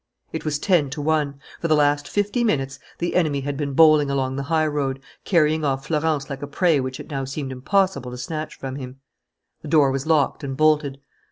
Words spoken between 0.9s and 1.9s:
to one. For the